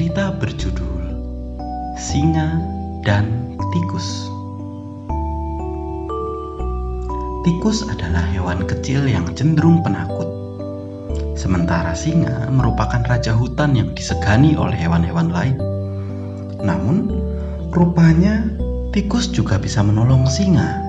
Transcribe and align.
cerita 0.00 0.32
berjudul 0.32 1.12
Singa 2.00 2.56
dan 3.04 3.52
Tikus. 3.68 4.08
Tikus 7.44 7.84
adalah 7.84 8.24
hewan 8.32 8.64
kecil 8.64 9.04
yang 9.04 9.28
cenderung 9.36 9.84
penakut. 9.84 10.24
Sementara 11.36 11.92
singa 11.92 12.48
merupakan 12.48 13.04
raja 13.04 13.36
hutan 13.36 13.76
yang 13.76 13.92
disegani 13.92 14.56
oleh 14.56 14.72
hewan-hewan 14.72 15.28
lain. 15.28 15.60
Namun, 16.64 17.12
rupanya 17.68 18.48
tikus 18.96 19.28
juga 19.28 19.60
bisa 19.60 19.84
menolong 19.84 20.24
singa. 20.24 20.80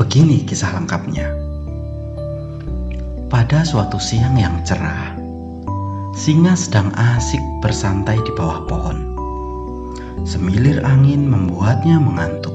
Begini 0.00 0.48
kisah 0.48 0.72
lengkapnya. 0.80 1.28
Pada 3.28 3.68
suatu 3.68 4.00
siang 4.00 4.40
yang 4.40 4.64
cerah, 4.64 5.17
singa 6.18 6.58
sedang 6.58 6.90
asik 6.98 7.38
bersantai 7.62 8.18
di 8.26 8.34
bawah 8.34 8.66
pohon. 8.66 9.14
Semilir 10.26 10.82
angin 10.82 11.30
membuatnya 11.30 12.02
mengantuk. 12.02 12.50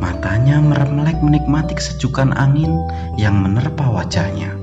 Matanya 0.00 0.64
meremelek 0.64 1.20
menikmati 1.20 1.76
kesejukan 1.76 2.32
angin 2.32 2.72
yang 3.20 3.36
menerpa 3.36 3.84
wajahnya. 3.84 4.56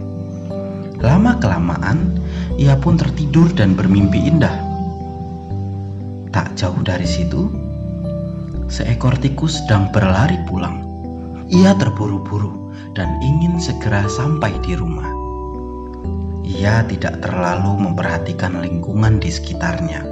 Lama-kelamaan, 0.97 2.17
ia 2.57 2.73
pun 2.73 2.97
tertidur 2.97 3.53
dan 3.53 3.77
bermimpi 3.77 4.17
indah. 4.17 4.57
Tak 6.33 6.57
jauh 6.57 6.81
dari 6.81 7.05
situ, 7.05 7.53
seekor 8.65 9.13
tikus 9.21 9.61
sedang 9.61 9.93
berlari 9.93 10.41
pulang. 10.49 10.81
Ia 11.53 11.77
terburu-buru 11.77 12.73
dan 12.97 13.21
ingin 13.21 13.61
segera 13.61 14.09
sampai 14.09 14.57
di 14.65 14.73
rumah. 14.73 15.20
Ia 16.51 16.83
tidak 16.83 17.23
terlalu 17.23 17.79
memperhatikan 17.79 18.59
lingkungan 18.59 19.23
di 19.23 19.31
sekitarnya. 19.31 20.03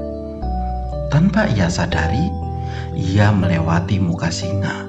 Tanpa 1.11 1.51
ia 1.51 1.67
sadari, 1.67 2.31
ia 2.95 3.27
melewati 3.35 3.99
muka 3.99 4.31
singa. 4.31 4.87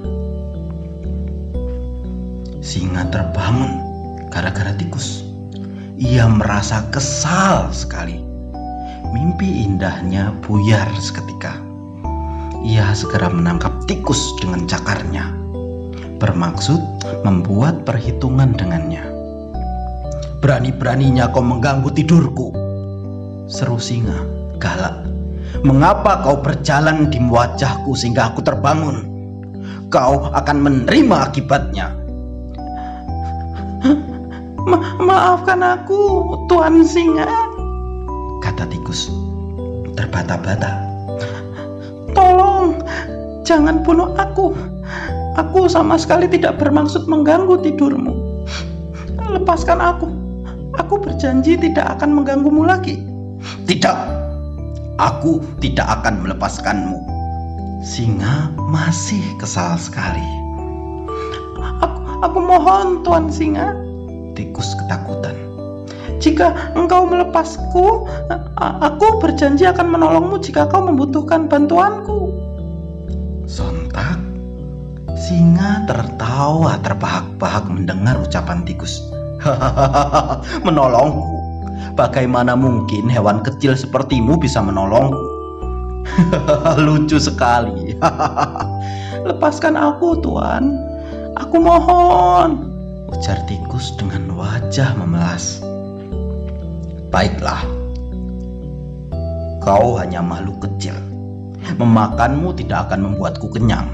Singa 2.63 3.03
terbangun 3.11 3.83
gara-gara 4.31 4.71
tikus. 4.79 5.27
Ia 5.99 6.31
merasa 6.31 6.87
kesal 6.87 7.67
sekali. 7.75 8.23
Mimpi 9.11 9.67
indahnya 9.67 10.31
buyar 10.47 10.87
seketika. 11.03 11.59
Ia 12.63 12.95
segera 12.95 13.27
menangkap 13.27 13.75
tikus 13.91 14.39
dengan 14.39 14.71
cakarnya. 14.71 15.35
Bermaksud 16.15 16.79
membuat 17.27 17.83
perhitungan 17.83 18.55
dengannya. 18.55 19.10
Berani-beraninya 20.41 21.29
kau 21.29 21.45
mengganggu 21.45 21.93
tidurku. 21.93 22.49
Seru 23.45 23.77
singa, 23.77 24.25
galak. 24.57 25.05
Mengapa 25.61 26.25
kau 26.25 26.41
berjalan 26.41 27.13
di 27.13 27.21
wajahku 27.21 27.93
sehingga 27.93 28.33
aku 28.33 28.41
terbangun? 28.41 29.05
Kau 29.93 30.33
akan 30.33 30.57
menerima 30.57 31.17
akibatnya. 31.29 31.93
Ma 34.65 34.77
maafkan 34.97 35.61
aku, 35.61 36.33
Tuan 36.49 36.85
Singa, 36.85 37.29
kata 38.41 38.65
tikus. 38.69 39.13
Terbata-bata. 39.93 40.81
Tolong, 42.17 42.81
jangan 43.45 43.85
bunuh 43.85 44.17
aku. 44.17 44.57
Aku 45.37 45.69
sama 45.69 45.97
sekali 45.97 46.29
tidak 46.29 46.57
bermaksud 46.57 47.05
mengganggu 47.05 47.61
tidurmu. 47.61 48.13
Lepaskan 49.31 49.81
aku. 49.81 50.20
Aku 50.81 50.97
berjanji 50.97 51.61
tidak 51.61 51.93
akan 51.97 52.17
mengganggumu 52.17 52.65
lagi. 52.65 53.05
Tidak, 53.69 53.97
aku 54.97 55.37
tidak 55.61 56.01
akan 56.01 56.25
melepaskanmu. 56.25 56.97
Singa 57.85 58.49
masih 58.69 59.21
kesal 59.37 59.77
sekali. 59.77 60.25
Aku, 61.85 61.99
aku 62.25 62.39
mohon, 62.41 63.05
Tuan 63.05 63.29
Singa. 63.29 63.77
Tikus 64.33 64.73
ketakutan. 64.81 65.37
Jika 66.17 66.73
engkau 66.73 67.05
melepasku, 67.05 68.09
aku 68.61 69.07
berjanji 69.21 69.69
akan 69.69 69.85
menolongmu 69.85 70.41
jika 70.41 70.65
kau 70.65 70.81
membutuhkan 70.81 71.45
bantuanku. 71.45 72.33
Sontak, 73.45 74.17
singa 75.17 75.85
tertawa 75.85 76.77
terbahak-bahak 76.81 77.69
mendengar 77.69 78.21
ucapan 78.21 78.61
tikus. 78.65 79.10
Menolongku. 80.65 81.41
Bagaimana 81.97 82.55
mungkin 82.55 83.11
hewan 83.11 83.43
kecil 83.43 83.75
sepertimu 83.75 84.39
bisa 84.39 84.63
menolongku? 84.63 85.19
Lucu 86.85 87.19
sekali. 87.19 87.97
Lepaskan 89.27 89.75
aku, 89.77 90.17
Tuan. 90.23 90.77
Aku 91.37 91.61
mohon. 91.61 92.71
Ujar 93.11 93.37
tikus 93.45 93.91
dengan 93.99 94.31
wajah 94.39 94.95
memelas. 94.95 95.59
Baiklah, 97.11 97.59
kau 99.59 99.99
hanya 99.99 100.23
makhluk 100.23 100.63
kecil. 100.63 100.95
Memakanmu 101.75 102.55
tidak 102.55 102.87
akan 102.87 103.11
membuatku 103.11 103.51
kenyang. 103.51 103.91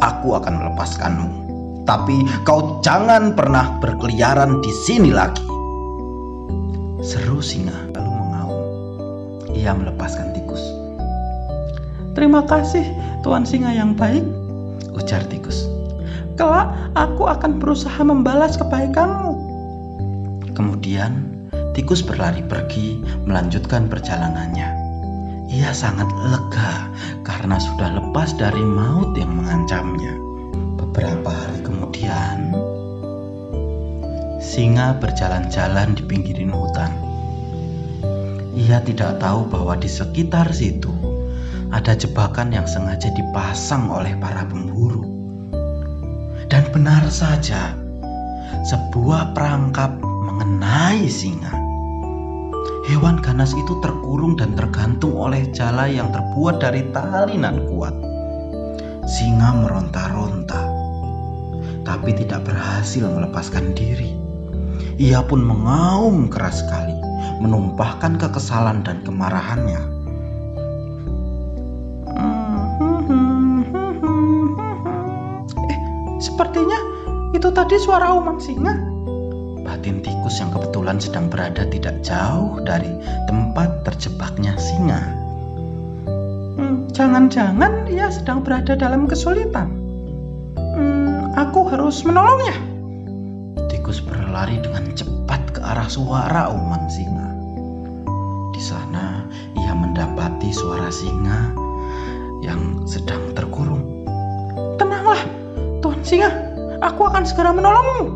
Aku 0.00 0.32
akan 0.32 0.64
melepaskanmu. 0.64 1.47
Tapi 1.88 2.20
kau 2.44 2.84
jangan 2.84 3.32
pernah 3.32 3.80
berkeliaran 3.80 4.60
di 4.60 4.72
sini 4.84 5.08
lagi. 5.08 5.40
Seru 7.00 7.40
singa 7.40 7.88
lalu 7.96 8.12
mengaum. 8.12 8.60
Ia 9.56 9.72
melepaskan 9.72 10.36
tikus. 10.36 10.60
Terima 12.12 12.44
kasih, 12.44 12.84
Tuan 13.24 13.48
Singa 13.48 13.72
yang 13.72 13.96
baik, 13.96 14.20
ujar 14.92 15.24
tikus. 15.32 15.64
Kelak 16.36 16.68
aku 16.92 17.24
akan 17.24 17.56
berusaha 17.56 18.04
membalas 18.04 18.60
kebaikanmu. 18.60 19.32
Kemudian 20.52 21.40
tikus 21.72 22.04
berlari 22.04 22.44
pergi 22.44 23.00
melanjutkan 23.24 23.88
perjalanannya. 23.88 24.68
Ia 25.48 25.72
sangat 25.72 26.10
lega 26.28 26.92
karena 27.24 27.56
sudah 27.56 27.96
lepas 27.96 28.36
dari 28.36 28.60
maut 28.60 29.16
yang 29.16 29.32
mengancamnya. 29.32 30.12
Beberapa 30.76 31.30
hari 31.30 31.62
kemudian, 32.08 32.56
singa 34.40 34.96
berjalan-jalan 34.96 35.92
di 35.92 36.02
pinggiran 36.08 36.56
hutan. 36.56 36.92
Ia 38.56 38.80
tidak 38.82 39.20
tahu 39.20 39.44
bahwa 39.52 39.76
di 39.76 39.86
sekitar 39.92 40.48
situ 40.50 40.88
ada 41.68 41.92
jebakan 41.92 42.50
yang 42.50 42.64
sengaja 42.64 43.12
dipasang 43.12 43.92
oleh 43.92 44.16
para 44.16 44.48
pemburu. 44.48 45.04
Dan 46.48 46.64
benar 46.72 47.04
saja, 47.12 47.76
sebuah 48.64 49.36
perangkap 49.36 50.00
mengenai 50.00 51.04
singa. 51.12 51.52
Hewan 52.88 53.20
ganas 53.20 53.52
itu 53.52 53.76
terkurung 53.84 54.40
dan 54.40 54.56
tergantung 54.56 55.12
oleh 55.12 55.44
jala 55.52 55.92
yang 55.92 56.08
terbuat 56.08 56.56
dari 56.56 56.88
tali 56.88 57.36
nan 57.36 57.68
kuat. 57.68 57.92
Singa 59.04 59.60
meronta-ronta, 59.60 60.77
tapi 61.88 62.12
tidak 62.12 62.44
berhasil 62.44 63.00
melepaskan 63.08 63.72
diri. 63.72 64.12
Ia 65.00 65.24
pun 65.24 65.40
mengaum 65.40 66.28
keras 66.28 66.60
sekali, 66.60 66.92
menumpahkan 67.40 68.20
kekesalan 68.20 68.84
dan 68.84 69.00
kemarahannya. 69.08 69.82
Eh, 75.56 75.80
sepertinya 76.20 76.76
itu 77.32 77.48
tadi 77.56 77.80
suara 77.80 78.12
auman 78.12 78.36
singa. 78.36 78.76
Batin 79.64 80.04
tikus 80.04 80.44
yang 80.44 80.52
kebetulan 80.52 81.00
sedang 81.00 81.32
berada 81.32 81.64
tidak 81.72 82.04
jauh 82.04 82.60
dari 82.68 82.92
tempat 83.24 83.88
terjebaknya 83.88 84.52
singa. 84.60 85.00
Hmm, 86.60 86.84
jangan-jangan 86.92 87.88
ia 87.88 88.12
sedang 88.12 88.44
berada 88.44 88.76
dalam 88.76 89.08
kesulitan. 89.08 89.87
Aku 91.38 91.70
harus 91.70 92.02
menolongnya. 92.02 92.50
Tikus 93.70 94.02
berlari 94.02 94.58
dengan 94.58 94.90
cepat 94.90 95.38
ke 95.54 95.62
arah 95.62 95.86
suara 95.86 96.50
auman 96.50 96.90
singa. 96.90 97.30
Di 98.50 98.58
sana 98.58 99.22
ia 99.54 99.70
mendapati 99.70 100.50
suara 100.50 100.90
singa 100.90 101.54
yang 102.42 102.82
sedang 102.90 103.38
terkurung. 103.38 104.02
Tenanglah, 104.82 105.22
Tuan 105.78 106.02
Singa, 106.02 106.26
aku 106.82 107.06
akan 107.06 107.22
segera 107.22 107.54
menolongmu. 107.54 108.06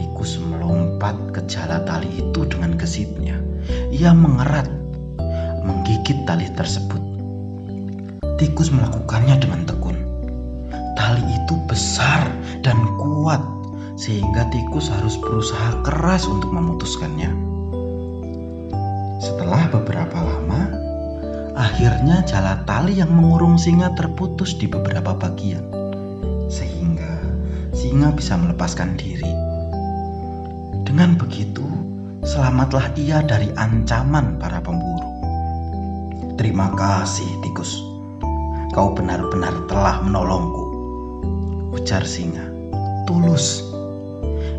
Tikus 0.00 0.40
melompat 0.40 1.20
ke 1.36 1.44
jala 1.52 1.84
tali 1.84 2.08
itu 2.16 2.48
dengan 2.48 2.80
gesitnya. 2.80 3.36
Ia 3.92 4.16
mengerat, 4.16 4.72
menggigit 5.68 6.24
tali 6.24 6.48
tersebut. 6.56 7.04
Tikus 8.40 8.72
melakukannya 8.72 9.36
dengan 9.36 9.68
tekun. 9.68 9.89
Tali 11.10 11.26
itu 11.26 11.58
besar 11.66 12.30
dan 12.62 12.78
kuat, 13.02 13.42
sehingga 13.98 14.46
tikus 14.54 14.86
harus 14.86 15.18
berusaha 15.18 15.82
keras 15.82 16.22
untuk 16.30 16.54
memutuskannya. 16.54 17.34
Setelah 19.18 19.66
beberapa 19.74 20.22
lama, 20.22 20.70
Akhirnya 21.60 22.24
jala 22.24 22.62
tali 22.64 23.02
yang 23.02 23.12
mengurung 23.12 23.60
singa 23.60 23.92
terputus 23.92 24.56
di 24.56 24.64
beberapa 24.64 25.12
bagian, 25.12 25.60
sehingga 26.48 27.20
singa 27.76 28.16
bisa 28.16 28.38
melepaskan 28.38 28.96
diri. 28.96 29.28
Dengan 30.88 31.20
begitu, 31.20 31.66
selamatlah 32.24 32.94
ia 32.96 33.20
dari 33.20 33.52
ancaman 33.60 34.40
para 34.40 34.62
pemburu. 34.64 35.04
Terima 36.40 36.72
kasih, 36.72 37.28
tikus. 37.44 37.76
Kau 38.72 38.96
benar-benar 38.96 39.66
telah 39.68 40.00
menolongku. 40.00 40.69
Ujar 41.70 42.02
singa, 42.02 42.50
tulus. 43.06 43.62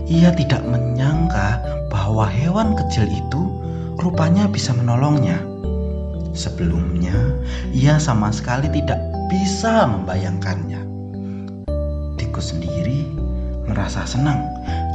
Ia 0.08 0.32
tidak 0.36 0.64
menyangka 0.68 1.60
bahwa 1.92 2.28
hewan 2.28 2.76
kecil 2.76 3.08
itu 3.08 3.42
rupanya 4.00 4.48
bisa 4.48 4.72
menolongnya. 4.72 5.40
Sebelumnya, 6.32 7.16
ia 7.76 8.00
sama 8.00 8.32
sekali 8.32 8.72
tidak 8.72 9.00
bisa 9.28 9.88
membayangkannya. 9.88 10.80
Tikus 12.16 12.56
sendiri 12.56 13.08
merasa 13.68 14.04
senang 14.04 14.40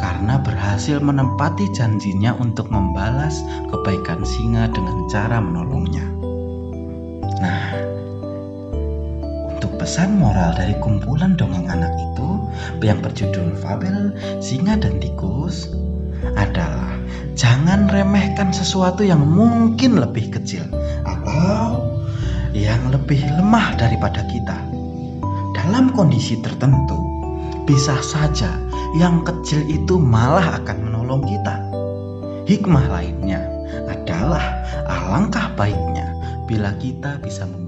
karena 0.00 0.36
berhasil 0.40 1.00
menempati 1.00 1.64
janjinya 1.72 2.36
untuk 2.36 2.68
membalas 2.68 3.40
kebaikan 3.72 4.20
singa 4.24 4.68
dengan 4.72 4.96
cara 5.08 5.40
menolongnya. 5.40 6.04
Nah, 7.40 7.95
pesan 9.86 10.18
moral 10.18 10.50
dari 10.50 10.74
kumpulan 10.82 11.38
dongeng 11.38 11.70
anak 11.70 11.94
itu 11.94 12.42
yang 12.82 12.98
berjudul 12.98 13.54
Fabel 13.62 14.10
Singa 14.42 14.74
dan 14.82 14.98
Tikus 14.98 15.70
adalah 16.34 16.98
jangan 17.38 17.86
remehkan 17.86 18.50
sesuatu 18.50 19.06
yang 19.06 19.22
mungkin 19.22 19.94
lebih 19.94 20.34
kecil 20.34 20.66
atau 21.06 21.86
yang 22.50 22.82
lebih 22.90 23.22
lemah 23.38 23.78
daripada 23.78 24.26
kita. 24.26 24.58
Dalam 25.54 25.94
kondisi 25.94 26.34
tertentu, 26.42 26.98
bisa 27.62 27.94
saja 28.02 28.58
yang 28.98 29.22
kecil 29.22 29.62
itu 29.70 30.02
malah 30.02 30.58
akan 30.66 30.82
menolong 30.82 31.22
kita. 31.22 31.62
Hikmah 32.50 32.90
lainnya 32.90 33.38
adalah 33.86 34.42
alangkah 34.90 35.46
baiknya 35.54 36.10
bila 36.50 36.74
kita 36.82 37.22
bisa 37.22 37.46
kebaikan 37.46 37.65